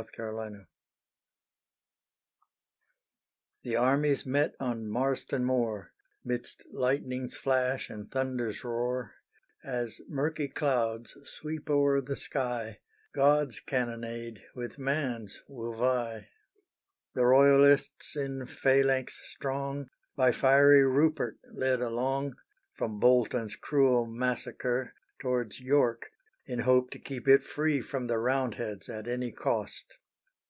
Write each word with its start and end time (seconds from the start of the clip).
_"MARSTON 0.18 0.48
MOOR 0.54 0.66
The 3.64 3.76
armies 3.76 4.24
met 4.24 4.54
on 4.58 4.88
Marston 4.88 5.44
Moor, 5.44 5.92
'Midst 6.24 6.62
lightning's 6.72 7.36
flash 7.36 7.90
and 7.90 8.10
thunder's 8.10 8.64
roar; 8.64 9.16
As 9.62 10.00
murky 10.08 10.48
clouds 10.48 11.18
sweep 11.30 11.68
o'er 11.68 12.00
the 12.00 12.16
sky, 12.16 12.78
God's 13.12 13.60
cannonade 13.60 14.42
with 14.54 14.78
man's 14.78 15.42
will 15.46 15.74
vie. 15.74 16.30
The 17.12 17.26
Royalists 17.26 18.16
in 18.16 18.46
phalanx 18.46 19.20
strong, 19.30 19.90
By 20.16 20.32
fiery 20.32 20.82
Rupert 20.86 21.36
led 21.52 21.82
along, 21.82 22.36
From 22.72 22.98
Bolton's 23.00 23.54
cruel 23.54 24.06
massacre 24.06 24.94
Towards 25.18 25.60
York, 25.60 26.10
in 26.46 26.58
hope 26.60 26.90
to 26.90 26.98
keep 26.98 27.28
it 27.28 27.44
free 27.44 27.80
From 27.80 28.08
the 28.08 28.18
Roundheads 28.18 28.88
at 28.88 29.06
any 29.06 29.30
cost. 29.30 29.98